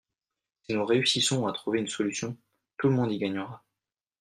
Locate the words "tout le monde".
2.79-3.11